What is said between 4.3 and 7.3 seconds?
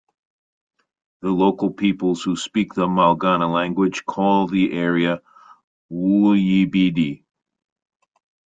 the area "Wulyibidi".